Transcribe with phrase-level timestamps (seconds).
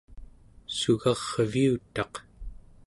[0.77, 2.13] sugarviutaq